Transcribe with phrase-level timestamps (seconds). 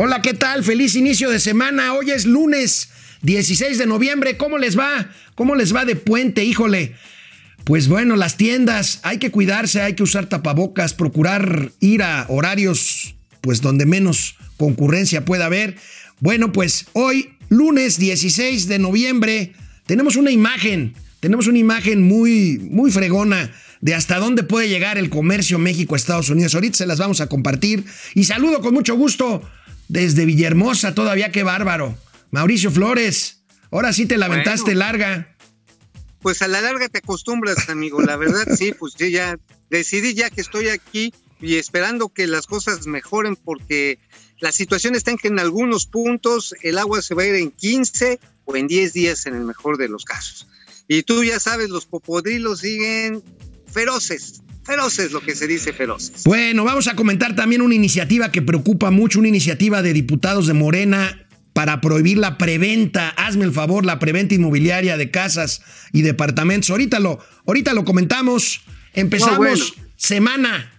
[0.00, 0.62] Hola, ¿qué tal?
[0.62, 1.92] Feliz inicio de semana.
[1.92, 2.90] Hoy es lunes
[3.22, 4.36] 16 de noviembre.
[4.36, 5.10] ¿Cómo les va?
[5.34, 6.44] ¿Cómo les va de puente?
[6.44, 6.94] Híjole.
[7.64, 13.16] Pues bueno, las tiendas, hay que cuidarse, hay que usar tapabocas, procurar ir a horarios
[13.40, 15.74] pues donde menos concurrencia pueda haber.
[16.20, 19.52] Bueno, pues hoy, lunes 16 de noviembre,
[19.86, 25.10] tenemos una imagen, tenemos una imagen muy, muy fregona de hasta dónde puede llegar el
[25.10, 26.54] comercio México-Estados Unidos.
[26.54, 27.84] Ahorita se las vamos a compartir.
[28.14, 29.42] Y saludo con mucho gusto
[29.88, 31.96] desde Villahermosa, todavía qué bárbaro.
[32.30, 35.34] Mauricio Flores, ahora sí te la aventaste larga.
[36.20, 38.00] Pues a la larga te acostumbras, amigo.
[38.02, 39.38] La verdad, sí, pues yo ya
[39.70, 43.98] decidí ya que estoy aquí y esperando que las cosas mejoren porque
[44.40, 47.50] la situación está en que en algunos puntos el agua se va a ir en
[47.50, 50.46] 15 o en 10 días en el mejor de los casos.
[50.86, 53.22] Y tú ya sabes, los popodrilos siguen
[53.70, 56.24] feroces, feroces lo que se dice feroces.
[56.24, 60.52] Bueno, vamos a comentar también una iniciativa que preocupa mucho, una iniciativa de diputados de
[60.52, 66.68] Morena para prohibir la preventa, hazme el favor, la preventa inmobiliaria de casas y departamentos.
[66.68, 68.60] Ahorita lo, ahorita lo comentamos.
[68.92, 70.70] Empezamos semana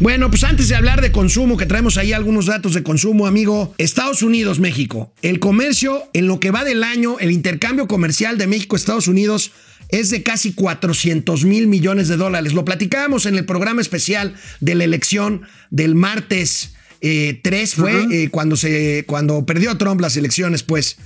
[0.00, 3.74] Bueno, pues antes de hablar de consumo, que traemos ahí algunos datos de consumo, amigo,
[3.78, 5.12] Estados Unidos, México.
[5.22, 9.52] El comercio, en lo que va del año, el intercambio comercial de México, Estados Unidos,
[9.90, 12.54] es de casi 400 mil millones de dólares.
[12.54, 18.30] Lo platicábamos en el programa especial de la elección del martes eh, 3, fue eh,
[18.30, 20.96] cuando, se, cuando perdió Trump las elecciones, pues.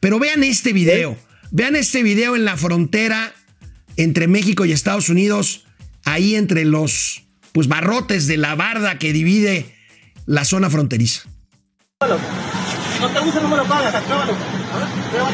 [0.00, 1.18] Pero vean este video,
[1.50, 3.34] vean este video en la frontera
[3.96, 5.64] entre México y Estados Unidos,
[6.04, 7.27] ahí entre los
[7.58, 9.74] pues barrotes de la barda que divide
[10.26, 11.22] la zona fronteriza.
[11.98, 14.00] No te gusta, no me lo pagas.
[14.06, 15.28] ¿Uno?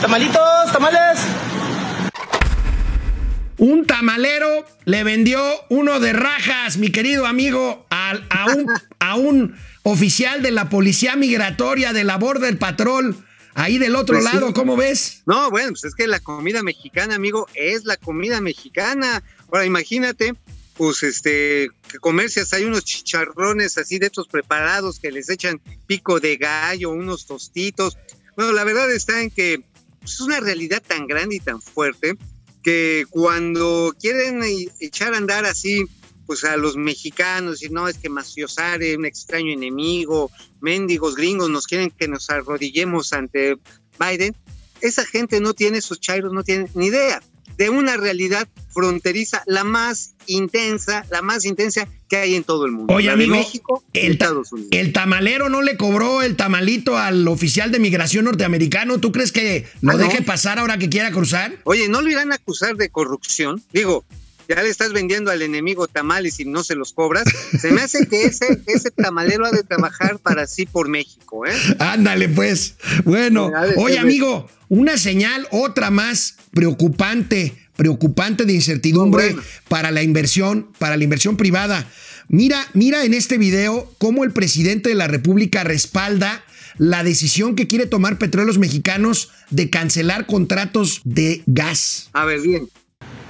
[0.00, 1.20] Tamalitos, tamales.
[3.58, 8.66] Un tamalero le vendió uno de rajas, mi querido amigo, a, a un,
[8.98, 13.24] a un oficial de la policía migratoria de la Border Patrol.
[13.54, 14.34] Ahí del otro Pues sí.
[14.34, 15.22] lado, ¿cómo ves?
[15.26, 19.22] No, bueno, pues es que la comida mexicana, amigo, es la comida mexicana.
[19.50, 20.34] Ahora imagínate,
[20.74, 26.20] pues este, que comercias, hay unos chicharrones así de estos preparados que les echan pico
[26.20, 27.98] de gallo, unos tostitos.
[28.36, 29.62] Bueno, la verdad está en que
[30.00, 32.16] pues, es una realidad tan grande y tan fuerte
[32.62, 35.84] que cuando quieren e- echar a andar así,
[36.30, 40.30] pues a los mexicanos, y no, es que Maciosare, un extraño enemigo,
[40.60, 43.56] mendigos gringos, nos quieren que nos arrodillemos ante
[43.98, 44.36] Biden,
[44.80, 47.20] esa gente no tiene, esos chairos no tienen ni idea
[47.58, 52.70] de una realidad fronteriza, la más intensa, la más intensa que hay en todo el
[52.70, 52.94] mundo.
[52.94, 54.70] Oye, la amigo, de México el, ta- Estados Unidos.
[54.72, 59.00] el tamalero no le cobró el tamalito al oficial de migración norteamericano.
[59.00, 59.98] ¿Tú crees que lo Ah, no.
[59.98, 61.56] deje pasar ahora que quiera cruzar?
[61.64, 63.60] Oye, ¿no lo irán a acusar de corrupción?
[63.72, 64.04] Digo,
[64.56, 67.24] ya le estás vendiendo al enemigo tamales y no se los cobras.
[67.60, 71.52] Se me hace que ese, ese tamalero ha de trabajar para sí por México, ¿eh?
[71.78, 72.74] Ándale, pues.
[73.04, 79.42] Bueno, oye, amigo, una señal, otra más preocupante, preocupante de incertidumbre bueno.
[79.68, 81.86] para la inversión, para la inversión privada.
[82.28, 86.44] Mira, mira en este video cómo el presidente de la República respalda
[86.76, 92.08] la decisión que quiere tomar Petróleos Mexicanos de cancelar contratos de gas.
[92.12, 92.68] A ver, bien.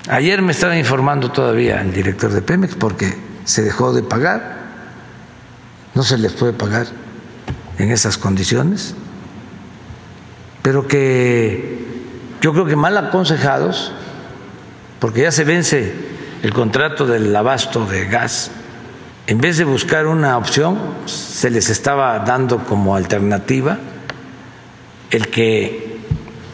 [0.08, 4.58] Ayer me estaba informando todavía el director de Pemex porque se dejó de pagar.
[5.94, 6.86] No se les puede pagar
[7.78, 8.94] en esas condiciones.
[10.62, 11.86] Pero que
[12.40, 13.92] yo creo que mal aconsejados,
[14.98, 15.94] porque ya se vence
[16.42, 18.50] el contrato del abasto de gas,
[19.26, 23.78] en vez de buscar una opción, se les estaba dando como alternativa
[25.10, 26.00] el que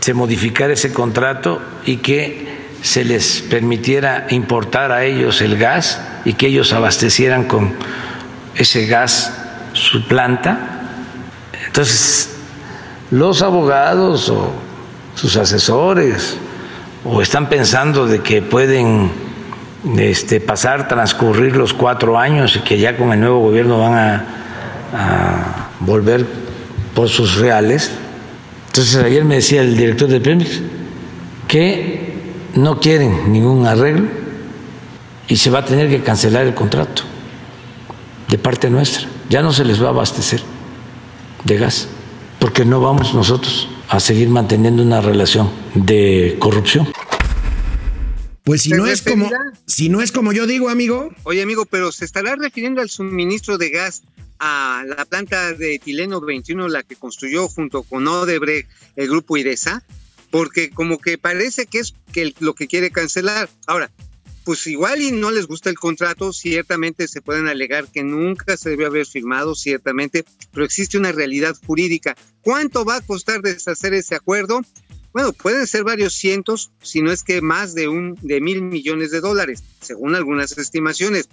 [0.00, 2.45] se modificara ese contrato y que
[2.82, 7.75] se les permitiera importar a ellos el gas y que ellos abastecieran con
[8.55, 9.32] ese gas
[9.73, 10.58] su planta.
[11.67, 12.37] Entonces,
[13.11, 14.52] los abogados o
[15.14, 16.37] sus asesores
[17.05, 19.11] o están pensando de que pueden
[19.99, 24.25] este, pasar, transcurrir los cuatro años y que ya con el nuevo gobierno van a,
[24.93, 26.26] a volver
[26.94, 27.90] por sus reales.
[28.67, 30.61] Entonces ayer me decía el director de Pemex
[31.46, 32.06] que
[32.56, 34.08] no quieren ningún arreglo
[35.29, 37.03] y se va a tener que cancelar el contrato
[38.29, 39.08] de parte nuestra.
[39.29, 40.43] Ya no se les va a abastecer
[41.44, 41.88] de gas.
[42.38, 46.87] porque no vamos nosotros a seguir manteniendo una relación de corrupción.
[48.44, 49.29] Pues si ¿Se no es como
[49.67, 53.58] si no es como yo digo, amigo, Oye, amigo, pero ¿se estará refiriendo al suministro
[53.58, 54.03] de gas
[54.38, 59.82] a la planta de etileno 21, la que construyó junto con Odebrecht el grupo IRESA?
[60.37, 63.49] Porque como que parece que es que lo que quiere cancelar.
[63.67, 63.91] Ahora,
[64.44, 68.69] pues igual y no les gusta el contrato, ciertamente se pueden alegar que nunca se
[68.69, 72.19] debió haber firmado, ciertamente, pero existe una realidad jurídica.
[72.43, 74.61] ¿Cuánto va a costar deshacer ese acuerdo?
[75.15, 79.12] Bueno, pueden ser varios cientos, si no es que más de un de mil millones
[79.12, 81.31] de dólares, según algunas estimaciones.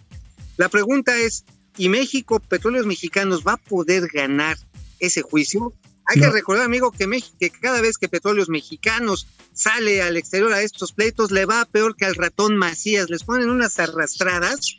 [0.55, 1.43] La pregunta es,
[1.75, 4.57] ¿y México, Petróleos Mexicanos, va a poder ganar
[4.99, 5.73] ese juicio?
[6.07, 6.27] Hay No.
[6.27, 10.61] que recordar, amigo, que, Mex- que cada vez que Petróleos Mexicanos sale al exterior a
[10.61, 13.09] estos pleitos, le va peor que al ratón Macías.
[13.09, 14.77] Les ponen unas arrastradas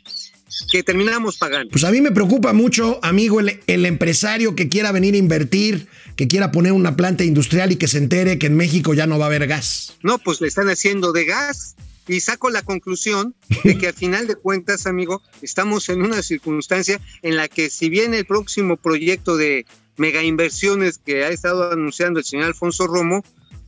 [0.71, 1.71] que terminamos pagando.
[1.71, 5.87] pues a mí me preocupa mucho, amigo, el, el empresario que quiera venir a invertir,
[6.15, 9.17] que quiera poner una planta industrial y que se entere que en México ya no
[9.19, 9.93] va a haber gas.
[10.03, 11.75] No, pues le están haciendo de gas.
[12.07, 13.33] Y saco la conclusión
[13.63, 17.89] de que al final de cuentas, amigo, estamos en una circunstancia en la que si
[17.89, 19.65] bien el próximo proyecto de
[19.97, 23.23] mega inversiones que ha estado anunciando el señor Alfonso Romo,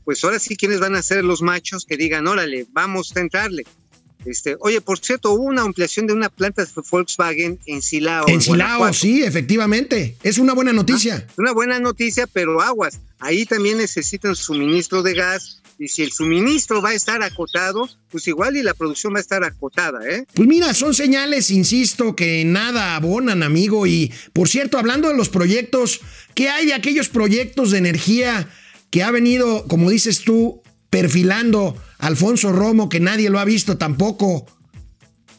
[0.05, 3.65] pues ahora sí quienes van a ser los machos que digan, órale, vamos a entrarle.
[4.25, 8.25] Este, oye, por cierto, hubo una ampliación de una planta de Volkswagen en Silao.
[8.27, 10.17] en Silao, sí, efectivamente.
[10.23, 11.25] Es una buena noticia.
[11.37, 12.99] Una buena noticia, pero aguas.
[13.19, 15.61] Ahí también necesitan suministro de gas.
[15.79, 19.21] Y si el suministro va a estar acotado, pues igual y la producción va a
[19.21, 20.25] estar acotada, ¿eh?
[20.33, 23.85] Pues mira, son señales, insisto, que nada abonan, amigo.
[23.85, 26.01] Y por cierto, hablando de los proyectos,
[26.33, 28.49] ¿qué hay de aquellos proyectos de energía
[28.89, 34.47] que ha venido, como dices tú, perfilando Alfonso Romo, que nadie lo ha visto tampoco?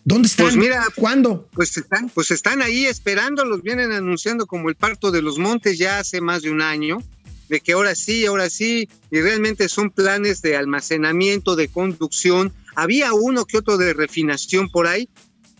[0.05, 0.47] ¿Dónde están?
[0.47, 1.49] Pues mira, ¿Cuándo?
[1.53, 5.77] Pues están, pues están ahí esperando, los vienen anunciando como el parto de los montes
[5.77, 7.03] ya hace más de un año,
[7.49, 12.53] de que ahora sí, ahora sí, y realmente son planes de almacenamiento, de conducción.
[12.75, 15.09] Había uno que otro de refinación por ahí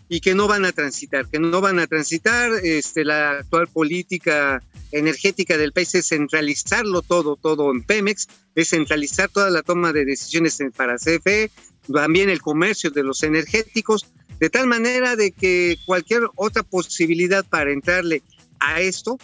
[0.09, 2.53] y que no van a transitar, que no van a transitar.
[2.63, 4.63] Este, la actual política
[4.93, 10.05] energética del país es centralizarlo todo, todo en Pemex, es centralizar toda la toma de
[10.05, 11.51] decisiones para CFE,
[11.93, 14.07] también el comercio de los energéticos,
[14.41, 18.23] de tal manera de que cualquier otra posibilidad para entrarle
[18.61, 19.19] a esto,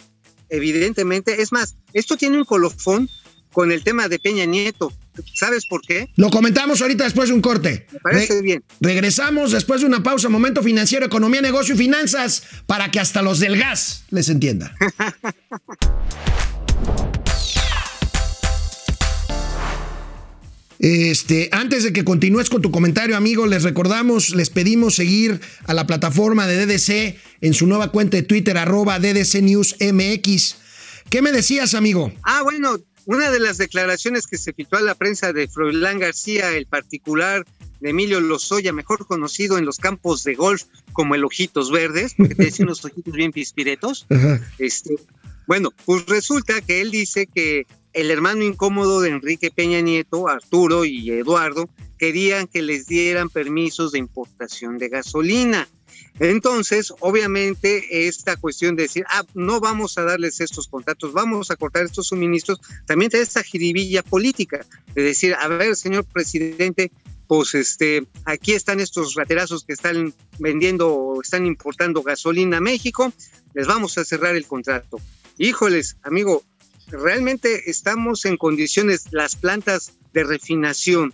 [0.49, 3.09] evidentemente, es más, esto tiene un colofón
[3.51, 4.91] con el tema de Peña Nieto.
[5.33, 6.09] ¿Sabes por qué?
[6.17, 7.87] Lo comentamos ahorita después de un corte.
[7.93, 8.63] Me parece Re- bien.
[8.81, 13.39] Regresamos después de una pausa, momento financiero, economía, negocio y finanzas, para que hasta los
[13.39, 14.75] del gas les entienda.
[20.77, 25.73] Este, antes de que continúes con tu comentario, amigo, les recordamos, les pedimos seguir a
[25.73, 30.55] la plataforma de DDC en su nueva cuenta de Twitter, arroba DDC News MX.
[31.09, 32.11] ¿Qué me decías, amigo?
[32.23, 36.51] Ah, bueno, una de las declaraciones que se filtró a la prensa de Froilán García,
[36.55, 37.45] el particular
[37.79, 42.35] de Emilio Lozoya, mejor conocido en los campos de golf como el Ojitos Verdes, porque
[42.35, 44.07] tiene unos ojitos bien pispiretos.
[44.57, 44.95] Este,
[45.47, 50.85] bueno, pues resulta que él dice que el hermano incómodo de Enrique Peña Nieto, Arturo
[50.85, 55.67] y Eduardo, querían que les dieran permisos de importación de gasolina.
[56.19, 61.57] Entonces, obviamente, esta cuestión de decir, ah, no vamos a darles estos contratos, vamos a
[61.57, 66.91] cortar estos suministros, también trae esta jiribilla política, de decir, a ver, señor presidente,
[67.27, 73.11] pues este, aquí están estos raterazos que están vendiendo o están importando gasolina a México,
[73.53, 75.01] les vamos a cerrar el contrato.
[75.37, 76.43] Híjoles, amigo,
[76.87, 81.13] realmente estamos en condiciones, las plantas de refinación,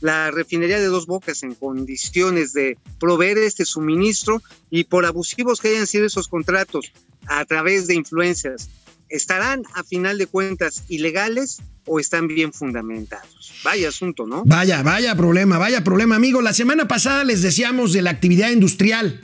[0.00, 5.68] la refinería de Dos Bocas en condiciones de proveer este suministro y por abusivos que
[5.68, 6.92] hayan sido esos contratos
[7.26, 8.70] a través de influencias,
[9.08, 13.52] ¿estarán a final de cuentas ilegales o están bien fundamentados?
[13.64, 14.42] Vaya asunto, ¿no?
[14.46, 16.40] Vaya, vaya problema, vaya problema, amigo.
[16.40, 19.20] La semana pasada les decíamos de la actividad industrial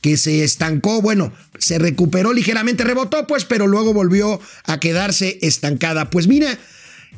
[0.00, 6.10] que se estancó, bueno, se recuperó ligeramente, rebotó pues, pero luego volvió a quedarse estancada.
[6.10, 6.58] Pues mira,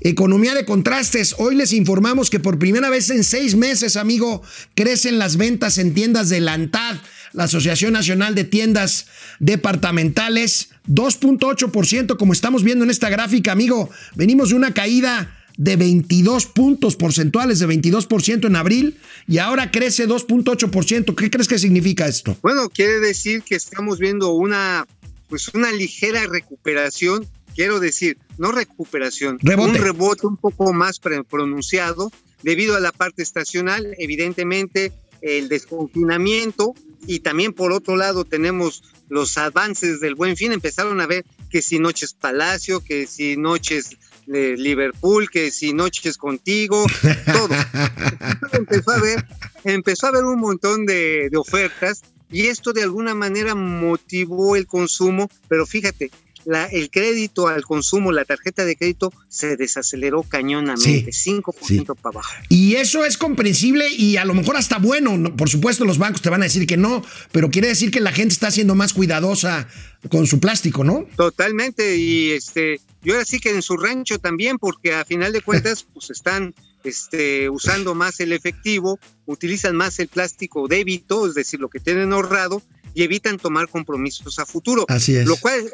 [0.01, 4.43] economía de contrastes, hoy les informamos que por primera vez en seis meses, amigo,
[4.75, 6.97] crecen las ventas en tiendas de la ANTAD,
[7.33, 9.07] la Asociación Nacional de Tiendas
[9.39, 16.47] Departamentales, 2.8%, como estamos viendo en esta gráfica, amigo, venimos de una caída de 22
[16.47, 21.15] puntos porcentuales, de 22% en abril, y ahora crece 2.8%.
[21.15, 22.39] ¿Qué crees que significa esto?
[22.43, 24.87] Bueno, quiere decir que estamos viendo una,
[25.29, 27.27] pues una ligera recuperación,
[27.59, 29.71] quiero decir, no recuperación, Rebote.
[29.71, 32.13] un rebote un poco más pronunciado
[32.45, 36.75] debido a la parte estacional, evidentemente el desconfinamiento
[37.09, 41.61] y también por otro lado tenemos los avances del buen fin, empezaron a ver que
[41.61, 43.97] si noches Palacio, que si noches
[44.29, 46.87] de Liverpool, que si noches contigo,
[47.27, 47.57] todo.
[48.53, 49.27] empezó a ver,
[49.65, 54.69] empezó a haber un montón de, de ofertas y esto de alguna manera motivó el
[54.69, 56.13] consumo, pero fíjate,
[56.45, 61.81] la, el crédito al consumo, la tarjeta de crédito se desaceleró cañonamente, 5% sí.
[61.85, 62.33] para abajo.
[62.49, 65.19] Y eso es comprensible y a lo mejor hasta bueno.
[65.19, 65.37] ¿no?
[65.37, 68.13] Por supuesto, los bancos te van a decir que no, pero quiere decir que la
[68.13, 69.69] gente está siendo más cuidadosa
[70.11, 71.07] con su plástico, ¿no?
[71.17, 75.41] Totalmente, y este, yo ahora sí que en su rancho también, porque a final de
[75.41, 76.55] cuentas, pues están
[76.85, 82.13] este, usando más el efectivo, utilizan más el plástico débito, es decir, lo que tienen
[82.13, 82.63] ahorrado,
[82.95, 84.85] y evitan tomar compromisos a futuro.
[84.89, 85.27] Así es.
[85.27, 85.71] Lo cual,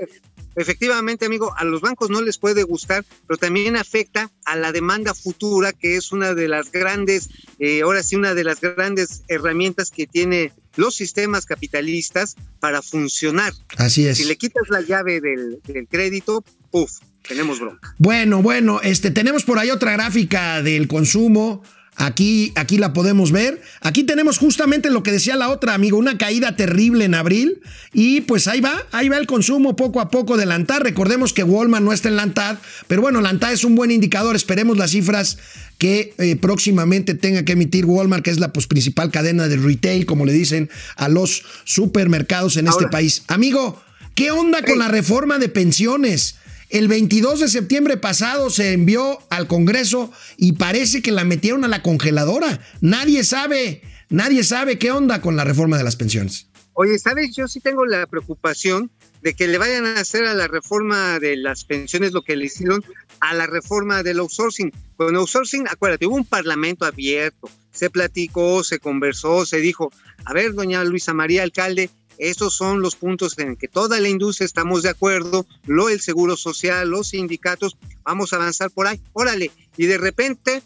[0.56, 5.14] efectivamente, amigo, a los bancos no les puede gustar, pero también afecta a la demanda
[5.14, 9.90] futura, que es una de las grandes, eh, ahora sí, una de las grandes herramientas
[9.90, 13.52] que tiene los sistemas capitalistas para funcionar.
[13.76, 14.18] Así es.
[14.18, 16.90] Si le quitas la llave del, del crédito, ¡puf!
[17.26, 17.94] Tenemos bronca.
[17.99, 21.62] Bueno, bueno, este, tenemos por ahí otra gráfica del consumo.
[21.97, 23.63] Aquí, aquí la podemos ver.
[23.81, 27.61] Aquí tenemos justamente lo que decía la otra, amigo, una caída terrible en abril.
[27.93, 30.81] Y pues ahí va, ahí va el consumo poco a poco de Lantad.
[30.81, 32.59] Recordemos que Walmart no está en Lantad,
[32.89, 34.35] pero bueno, Lantad es un buen indicador.
[34.35, 35.39] Esperemos las cifras
[35.79, 40.07] que eh, próximamente tenga que emitir Walmart, que es la pues, principal cadena de retail,
[40.07, 43.23] como le dicen a los supermercados en Ahora, este país.
[43.29, 43.81] Amigo,
[44.15, 46.37] ¿qué onda con la reforma de pensiones?
[46.71, 51.68] El 22 de septiembre pasado se envió al Congreso y parece que la metieron a
[51.68, 52.61] la congeladora.
[52.80, 56.49] Nadie sabe, nadie sabe qué onda con la reforma de las pensiones.
[56.73, 57.37] Oye, ¿sabes?
[57.37, 58.90] Yo sí tengo la preocupación
[59.23, 62.47] de que le vayan a hacer a la reforma de las pensiones lo que le
[62.47, 62.85] hicieron
[63.21, 64.73] a la reforma del outsourcing.
[64.97, 69.92] Con outsourcing, acuérdate, hubo un parlamento abierto, se platicó, se conversó, se dijo,
[70.25, 74.47] a ver, doña Luisa María Alcalde, estos son los puntos en que toda la industria
[74.47, 79.50] estamos de acuerdo, lo el seguro social, los sindicatos, vamos a avanzar por ahí, órale,
[79.76, 80.62] y de repente,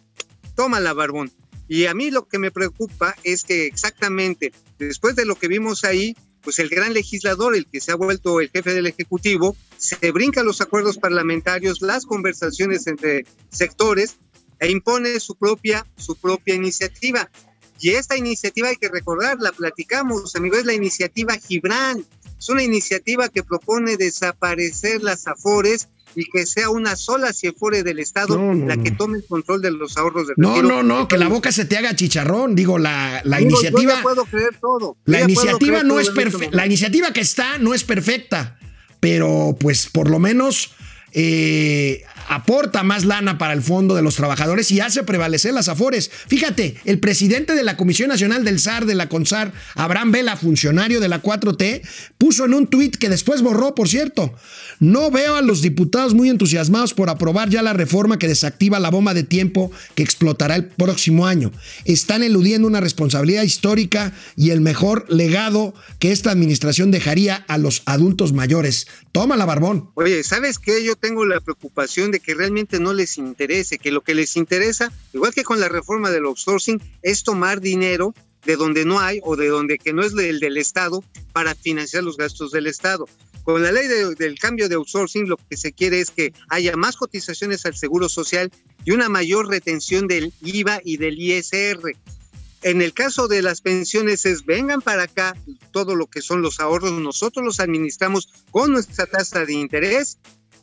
[0.54, 1.30] toma la barbón.
[1.68, 5.84] Y a mí lo que me preocupa es que exactamente después de lo que vimos
[5.84, 10.10] ahí, pues el gran legislador, el que se ha vuelto el jefe del Ejecutivo, se
[10.12, 14.16] brinca los acuerdos parlamentarios, las conversaciones entre sectores
[14.60, 17.30] e impone su propia, su propia iniciativa.
[17.80, 22.04] Y esta iniciativa hay que recordar, la platicamos, amigos, es la iniciativa Gibran.
[22.38, 27.98] Es una iniciativa que propone desaparecer las afores y que sea una sola CIEFORE del
[27.98, 30.68] Estado no, no, la que tome el control de los ahorros de No, retiro.
[30.68, 32.54] no, no, que la boca se te haga chicharrón.
[32.54, 33.82] Digo, la, la iniciativa.
[33.82, 34.96] Yo ya puedo creer todo.
[35.04, 36.56] La iniciativa no es este perfecta.
[36.56, 38.58] La iniciativa que está no es perfecta,
[39.00, 40.72] pero pues por lo menos
[41.12, 46.10] eh, aporta más lana para el fondo de los trabajadores y hace prevalecer las afores.
[46.28, 51.00] Fíjate, el presidente de la Comisión Nacional del SAR, de la CONSAR, Abraham Vela, funcionario
[51.00, 51.82] de la 4T,
[52.18, 54.34] puso en un tuit que después borró, por cierto.
[54.80, 58.90] No veo a los diputados muy entusiasmados por aprobar ya la reforma que desactiva la
[58.90, 61.50] bomba de tiempo que explotará el próximo año.
[61.84, 67.82] Están eludiendo una responsabilidad histórica y el mejor legado que esta administración dejaría a los
[67.86, 68.86] adultos mayores.
[69.10, 69.90] Tómala, Barbón.
[69.94, 70.84] Oye, ¿sabes qué?
[70.84, 74.92] Yo tengo la preocupación de que realmente no les interese, que lo que les interesa,
[75.12, 79.36] igual que con la reforma del outsourcing, es tomar dinero de donde no hay o
[79.36, 83.06] de donde que no es del, del Estado para financiar los gastos del Estado.
[83.48, 86.76] Con la ley de- del cambio de outsourcing lo que se quiere es que haya
[86.76, 88.50] más cotizaciones al Seguro Social
[88.84, 91.96] y una mayor retención del IVA y del ISR.
[92.60, 95.34] En el caso de las pensiones es vengan para acá
[95.70, 100.18] todo lo que son los ahorros, nosotros los administramos con nuestra tasa de interés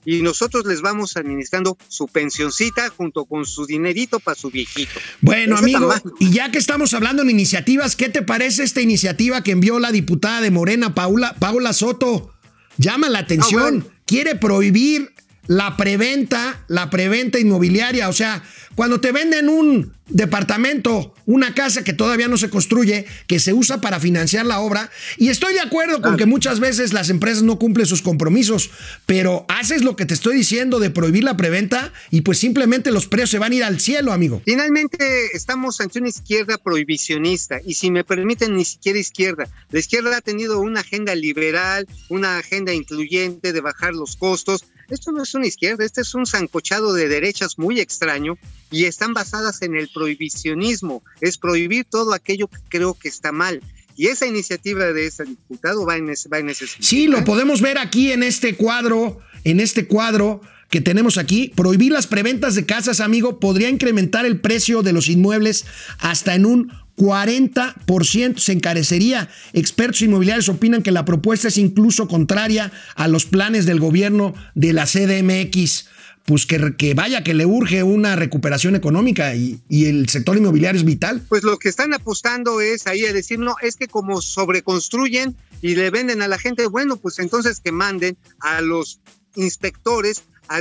[0.05, 4.99] y nosotros les vamos administrando su pensioncita junto con su dinerito para su viejito.
[5.21, 9.49] Bueno, amigo, y ya que estamos hablando en iniciativas, ¿qué te parece esta iniciativa que
[9.53, 12.34] envió la diputada de Morena, Paula, Paula Soto?
[12.77, 13.61] Llama la atención.
[13.61, 13.85] Ah, bueno.
[14.05, 15.11] Quiere prohibir
[15.47, 18.09] la preventa, la preventa inmobiliaria.
[18.09, 18.43] O sea,
[18.75, 23.81] cuando te venden un departamento, una casa que todavía no se construye, que se usa
[23.81, 27.57] para financiar la obra, y estoy de acuerdo con que muchas veces las empresas no
[27.57, 28.69] cumplen sus compromisos,
[29.05, 33.07] pero haces lo que te estoy diciendo de prohibir la preventa y pues simplemente los
[33.07, 34.41] precios se van a ir al cielo, amigo.
[34.45, 39.47] Finalmente estamos ante una izquierda prohibicionista y si me permiten ni siquiera izquierda.
[39.71, 44.65] La izquierda ha tenido una agenda liberal, una agenda incluyente de bajar los costos.
[44.89, 48.37] Esto no es una izquierda, este es un zancochado de derechas muy extraño
[48.71, 53.61] y están basadas en el prohibicionismo, es prohibir todo aquello que creo que está mal.
[53.97, 57.19] Y esa iniciativa de ese diputado va en ese, va en ese sentido, Sí, lo
[57.19, 57.23] ¿eh?
[57.23, 61.53] podemos ver aquí en este cuadro, en este cuadro que tenemos aquí.
[61.55, 65.65] Prohibir las preventas de casas, amigo, podría incrementar el precio de los inmuebles
[65.99, 69.29] hasta en un 40% se encarecería.
[69.53, 74.73] Expertos inmobiliarios opinan que la propuesta es incluso contraria a los planes del gobierno de
[74.73, 75.87] la CDMX.
[76.25, 81.21] Pues que, vaya, que le urge una recuperación económica y, el sector inmobiliario es vital.
[81.29, 85.75] Pues lo que están apostando es ahí a decir, no, es que como sobreconstruyen y
[85.75, 88.99] le venden a la gente, bueno, pues entonces que manden a los
[89.35, 90.57] inspectores a,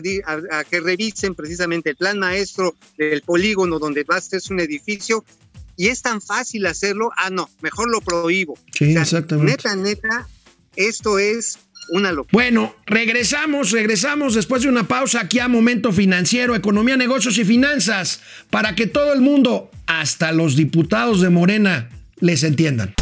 [0.50, 5.24] a- que revisen precisamente el plan maestro del polígono donde va a hacerse un edificio
[5.76, 8.58] y es tan fácil hacerlo, ah, no, mejor lo prohíbo.
[8.72, 9.52] Sí, O sea, exactamente.
[9.52, 10.28] Neta, neta,
[10.76, 11.58] esto es
[11.90, 12.30] una locura.
[12.32, 18.20] Bueno, regresamos, regresamos después de una pausa aquí a Momento Financiero, Economía, Negocios y Finanzas,
[18.50, 21.90] para que todo el mundo, hasta los diputados de Morena,
[22.20, 22.94] les entiendan.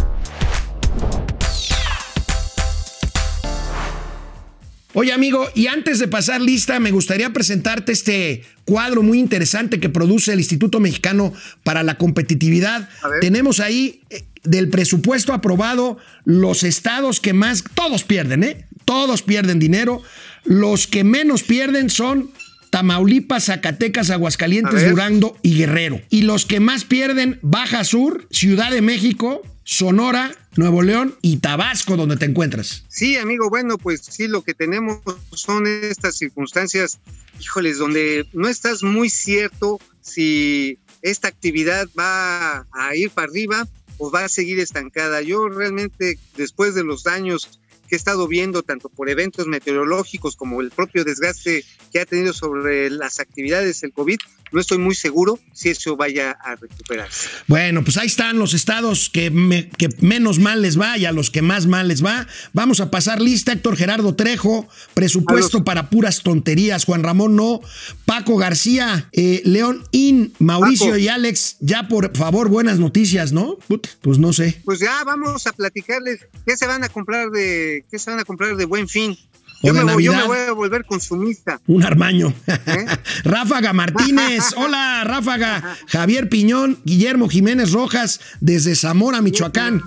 [4.94, 9.88] Oye amigo, y antes de pasar lista, me gustaría presentarte este cuadro muy interesante que
[9.88, 11.32] produce el Instituto Mexicano
[11.62, 12.88] para la Competitividad.
[13.20, 18.66] Tenemos ahí eh, del presupuesto aprobado los estados que más, todos pierden, ¿eh?
[18.84, 20.02] Todos pierden dinero.
[20.44, 22.30] Los que menos pierden son
[22.70, 24.90] Tamaulipas, Zacatecas, Aguascalientes.
[24.90, 26.00] Durango y Guerrero.
[26.10, 31.96] Y los que más pierden, Baja Sur, Ciudad de México, Sonora, Nuevo León y Tabasco,
[31.96, 32.84] donde te encuentras.
[32.88, 35.00] Sí, amigo, bueno, pues sí, lo que tenemos
[35.32, 36.98] son estas circunstancias,
[37.40, 43.68] híjoles, donde no estás muy cierto si esta actividad va a ir para arriba
[43.98, 45.22] o va a seguir estancada.
[45.22, 47.60] Yo realmente, después de los daños
[47.92, 52.32] que he estado viendo, tanto por eventos meteorológicos como el propio desgaste que ha tenido
[52.32, 54.16] sobre las actividades del COVID,
[54.50, 57.28] no estoy muy seguro si eso vaya a recuperarse.
[57.48, 61.12] Bueno, pues ahí están los estados que, me- que menos mal les va y a
[61.12, 62.26] los que más mal les va.
[62.54, 63.52] Vamos a pasar lista.
[63.52, 66.84] Héctor Gerardo Trejo, presupuesto los- para puras tonterías.
[66.84, 67.60] Juan Ramón no.
[68.04, 70.98] Paco García, eh, León In, Mauricio Paco.
[70.98, 71.56] y Alex.
[71.60, 73.56] Ya por favor, buenas noticias, ¿no?
[74.02, 74.60] Pues no sé.
[74.66, 78.24] Pues ya vamos a platicarles qué se van a comprar de qué se van a
[78.24, 79.16] comprar de Buen Fin.
[79.62, 81.60] Yo, me, voy, yo me voy a volver consumista.
[81.68, 82.34] Un armaño.
[82.48, 82.86] ¿Eh?
[83.24, 84.52] Ráfaga Martínez.
[84.56, 85.76] Hola, Ráfaga.
[85.86, 89.82] Javier Piñón, Guillermo Jiménez Rojas, desde Zamora, Michoacán.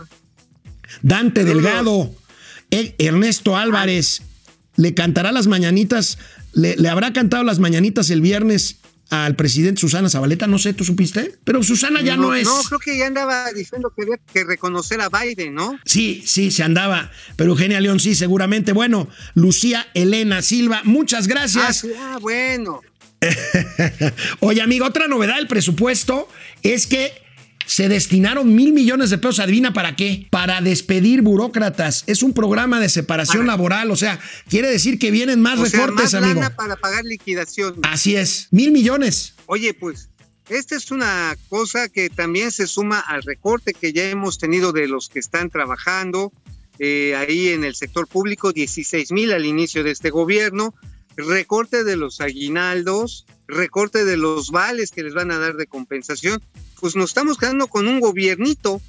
[1.02, 1.44] Dante.
[1.44, 2.16] Delgado.
[2.72, 4.22] E- Ernesto Álvarez.
[4.78, 6.20] Le cantará las mañanitas.
[6.54, 8.78] Le, le habrá cantado las mañanitas el viernes
[9.10, 10.48] al presidente Susana Zabaleta.
[10.48, 11.36] No sé, ¿tú supiste?
[11.44, 12.46] Pero Susana ya no, es.
[12.46, 15.80] No, creo que ya andaba diciendo que había que reconocer a Biden, ¿no?
[15.86, 17.12] Sí, sí, se andaba.
[17.36, 18.72] Pero Eugenia León sí, seguramente.
[18.74, 21.78] Bueno, Lucía Elena Silva, muchas Ah, gracias.
[21.78, 22.82] sí, ah, bueno.
[24.40, 26.28] Oye, amigo, otra novedad del presupuesto
[26.64, 27.12] es que
[27.66, 29.40] se destinaron mil millones de pesos.
[29.40, 30.28] ¿Adivina para qué?
[30.30, 32.04] Para despedir burócratas.
[32.08, 33.54] Es un programa de separación Ah.
[33.54, 33.92] laboral.
[33.92, 36.42] O sea, quiere decir que vienen más O sea, recortes, más amigo.
[36.42, 37.76] lana para pagar liquidación.
[37.84, 38.48] Así es.
[38.52, 39.34] Mil millones.
[39.48, 40.10] Oye, pues,
[40.50, 44.88] esta es una cosa que también se suma al recorte que ya hemos tenido de
[44.88, 46.32] los que están trabajando
[46.78, 50.76] eh, ahí en el sector público, 16 mil al inicio de este gobierno,
[51.16, 56.42] recorte de los aguinaldos, recorte de los vales que les van a dar de compensación.
[56.80, 58.82] Pues nos estamos quedando con un gobiernito,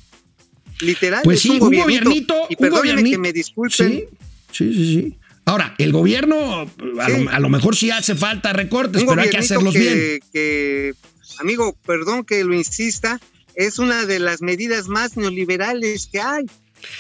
[0.80, 1.22] literal.
[1.24, 3.88] Pues es sí, un gobiernito, Y perdónenme que me disculpen.
[3.88, 4.04] Sí,
[4.52, 5.16] sí, sí, sí.
[5.44, 6.66] Ahora, el gobierno, a,
[7.06, 7.24] Sí.
[7.24, 10.20] lo, a lo mejor sí hace falta recortes, un pero hay que hacerlos que, bien.
[10.32, 10.94] que,
[11.38, 13.20] amigo, perdón que lo insista,
[13.54, 16.46] es una de las medidas más neoliberales que hay.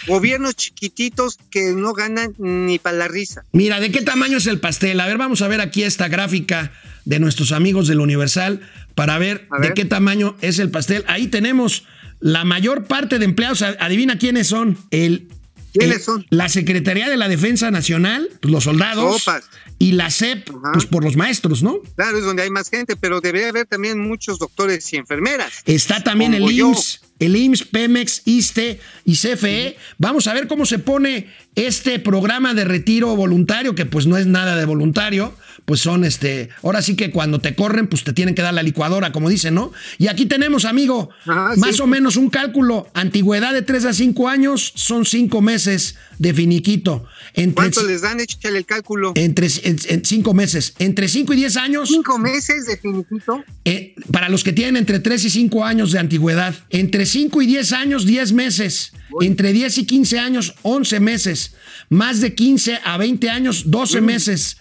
[0.06, 3.44] Gobiernos chiquititos que no ganan ni para la risa.
[3.52, 5.00] Mira, ¿de qué tamaño es el pastel?
[5.00, 6.72] A ver, vamos a ver aquí esta gráfica
[7.04, 8.60] de nuestros amigos del Universal
[8.94, 11.04] para ver, de qué tamaño es el pastel.
[11.06, 11.84] Ahí tenemos
[12.20, 13.62] la mayor parte de empleados.
[13.62, 14.78] Adivina quiénes son.
[14.90, 15.28] El,
[15.72, 16.26] ¿Quiénes son?
[16.30, 19.24] La Secretaría de la Defensa Nacional, pues, los soldados.
[19.78, 20.72] Y la CEP, Ajá.
[20.72, 21.80] pues por los maestros, ¿no?
[21.96, 25.62] Claro, es donde hay más gente, pero debería haber también muchos doctores y enfermeras.
[25.66, 26.68] Está también el yo.
[26.68, 29.76] IMSS, el IMSS, Pemex, ISTE y CFE.
[29.98, 34.26] Vamos a ver cómo se pone este programa de retiro voluntario, que pues no es
[34.26, 38.34] nada de voluntario, pues son este, ahora sí que cuando te corren, pues te tienen
[38.34, 39.72] que dar la licuadora, como dicen, ¿no?
[39.98, 41.82] Y aquí tenemos, amigo, más sí.
[41.82, 47.04] o menos un cálculo, antigüedad de 3 a 5 años, son 5 meses de finiquito.
[47.34, 48.20] Entre, ¿Cuánto les dan?
[48.20, 49.12] Échale el cálculo.
[49.16, 51.88] entre en- en cinco meses, entre 5 y 10 años.
[51.90, 53.44] ¿Cinco meses de finito?
[53.64, 57.46] Eh, para los que tienen entre 3 y 5 años de antigüedad, entre 5 y
[57.46, 61.52] 10 años, 10 meses, entre 10 y 15 años, 11 meses,
[61.90, 64.56] más de 15 a 20 años, 12 meses,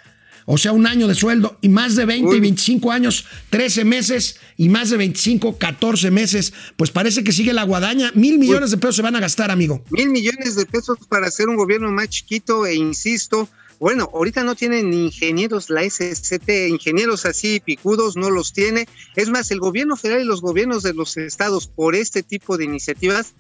[0.46, 2.40] o sea, un año de sueldo, y más de 20 y Uy.
[2.40, 7.64] 25 años, 13 meses, y más de 25, 14 meses, pues parece que sigue la
[7.64, 9.84] guadaña, mil millones de pesos se van a gastar, amigo.
[9.90, 14.56] Mil millones de pesos para hacer un gobierno más chiquito e insisto, Bueno, ahorita no
[14.56, 18.88] tienen ni ingenieros la SCT, ingenieros así picudos no los tiene.
[19.18, 22.64] Es más, el gobierno federal y los gobiernos de los estados por este tipo de
[22.64, 23.34] iniciativas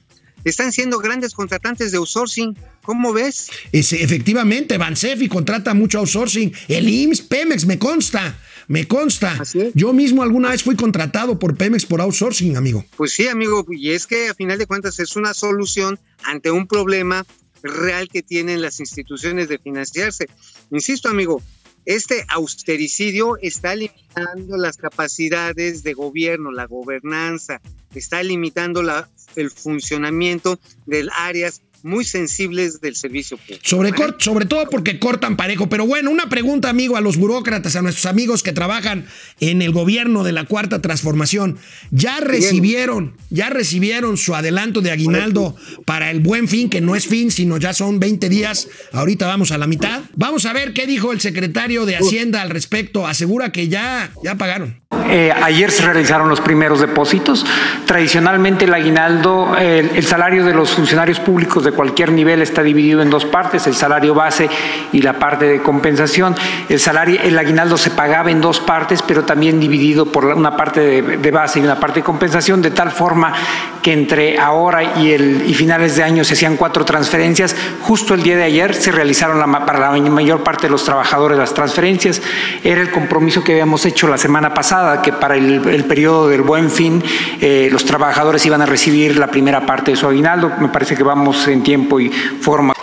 [0.43, 2.55] están siendo grandes contratantes de outsourcing.
[2.85, 3.49] ¿Cómo ves?
[3.71, 6.53] Es, efectivamente, Bansefi contrata mucho outsourcing.
[6.67, 8.37] El IMSS, Pemex, me consta.
[8.67, 9.41] Me consta.
[9.73, 12.85] Yo mismo alguna vez fui contratado por Pemex por outsourcing, amigo.
[12.97, 16.67] Pues sí, amigo, y es que a final de cuentas es una solución ante un
[16.67, 17.25] problema
[17.61, 20.27] real que tienen las instituciones de financiarse.
[20.71, 21.41] Insisto, amigo,
[21.85, 27.61] este austericidio está limitando las capacidades de gobierno, la gobernanza,
[27.93, 33.61] está limitando la, el funcionamiento de áreas muy sensibles del servicio público.
[34.19, 35.69] Sobre, todo porque cortan parejo.
[35.69, 39.05] Pero bueno, una pregunta, amigo, a los burócratas, a nuestros amigos que trabajan
[39.39, 41.59] en el gobierno de la Cuarta Transformación.
[41.91, 47.05] ¿Ya recibieron, ya recibieron su adelanto de aguinaldo para el buen fin, que no es
[47.05, 48.67] fin, sino ya son 20 días?
[48.91, 50.01] Ahorita vamos a la mitad.
[50.15, 53.05] Vamos a ver qué dijo el secretario de Hacienda al respecto.
[53.05, 54.81] Asegura que ya, ya pagaron.
[55.07, 57.45] Eh, ayer se realizaron los primeros depósitos.
[57.85, 63.01] Tradicionalmente el aguinaldo, el, el salario de los funcionarios públicos de cualquier nivel está dividido
[63.01, 64.49] en dos partes, el salario base
[64.91, 66.35] y la parte de compensación.
[66.69, 71.01] El salario, el aguinaldo se pagaba en dos partes, pero también dividido por una parte
[71.01, 73.33] de, base y una parte de compensación, de tal forma
[73.81, 77.55] que entre ahora y, el, y finales de año se hacían cuatro transferencias.
[77.81, 81.37] Justo el día de ayer se realizaron la para la mayor parte de los trabajadores
[81.37, 82.21] las transferencias.
[82.63, 86.41] Era el compromiso que habíamos hecho la semana pasada, que para el, el periodo del
[86.41, 87.03] buen fin
[87.41, 90.51] eh, los trabajadores iban a recibir la primera parte de su aguinaldo.
[90.59, 92.73] Me parece que vamos en tiempo y forma.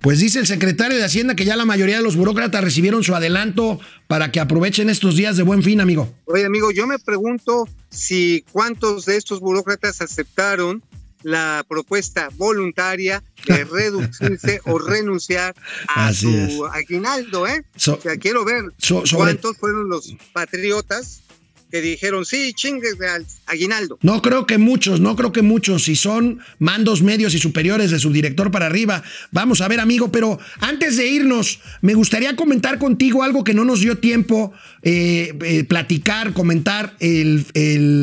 [0.00, 3.16] Pues dice el secretario de Hacienda que ya la mayoría de los burócratas recibieron su
[3.16, 6.14] adelanto para que aprovechen estos días de buen fin, amigo.
[6.26, 10.82] Oye, amigo, yo me pregunto si cuántos de estos burócratas aceptaron
[11.24, 15.56] la propuesta voluntaria de reducirse o renunciar
[15.88, 16.52] a Así es.
[16.54, 17.64] su aguinaldo, ¿eh?
[17.76, 21.22] So- o sea, quiero ver so- sobre- cuántos fueron los patriotas
[21.70, 23.98] que dijeron, sí, chingue al aguinaldo.
[24.02, 25.84] No creo que muchos, no creo que muchos.
[25.84, 29.02] Si son mandos medios y superiores de subdirector para arriba.
[29.32, 33.64] Vamos a ver, amigo, pero antes de irnos, me gustaría comentar contigo algo que no
[33.64, 34.52] nos dio tiempo
[34.82, 37.44] eh, eh, platicar, comentar el-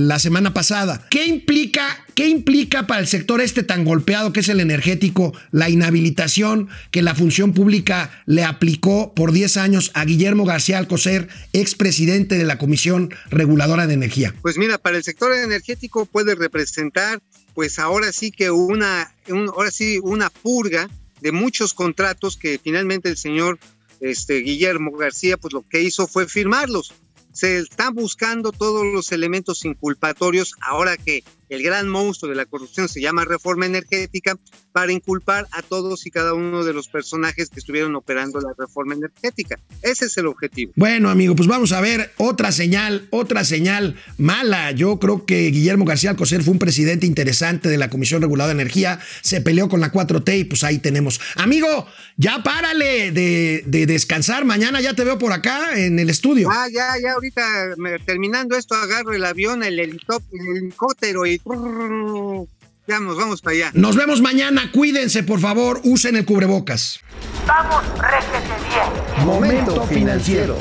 [0.08, 1.06] la semana pasada.
[1.10, 5.70] ¿Qué implica, ¿Qué implica para el sector este tan golpeado que es el energético la
[5.70, 12.38] inhabilitación que la función pública le aplicó por 10 años a Guillermo García Alcocer, expresidente
[12.38, 14.34] de la Comisión Reguladora de Energía?
[14.42, 17.20] Pues mira, para el sector energético puede representar,
[17.54, 23.10] pues ahora sí que una, un- ahora sí una purga de muchos contratos que finalmente
[23.10, 23.60] el señor
[24.00, 26.94] este, Guillermo García, pues lo que hizo fue firmarlos.
[27.34, 32.90] Se están buscando todos los elementos inculpatorios ahora que el gran monstruo de la corrupción
[32.90, 34.38] se llama reforma energética
[34.72, 38.94] para inculpar a todos y cada uno de los personajes que estuvieron operando la reforma
[38.94, 39.58] energética.
[39.82, 40.74] Ese es el objetivo.
[40.76, 44.72] Bueno, amigo, pues vamos a ver otra señal, otra señal mala.
[44.72, 48.62] Yo creo que Guillermo García Alcocer fue un presidente interesante de la Comisión Reguladora de
[48.62, 51.22] Energía, se peleó con la 4T y pues ahí tenemos.
[51.36, 56.50] Amigo, ya párale de, de descansar, mañana ya te veo por acá en el estudio.
[56.52, 57.42] Ah, ya, ya, ahorita
[57.78, 61.35] me- terminando esto, agarro el avión, el, helicóp- el helicóptero y
[62.88, 63.72] ya nos vamos para allá.
[63.74, 67.00] Nos vemos mañana, cuídense por favor, usen el cubrebocas.
[67.48, 69.26] Vamos, réjete bien.
[69.26, 70.58] Momento financiero.